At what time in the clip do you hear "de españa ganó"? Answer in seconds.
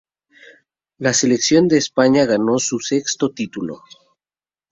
1.67-2.57